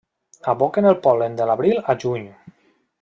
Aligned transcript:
Aboquen 0.53 0.87
el 0.91 0.97
pol·len 1.03 1.37
de 1.41 1.49
l'abril 1.51 1.85
a 1.93 1.97
juny. 2.05 2.27